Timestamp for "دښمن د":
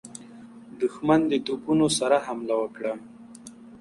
0.81-1.33